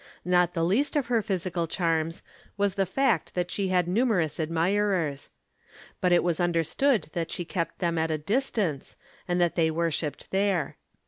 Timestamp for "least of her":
0.65-1.21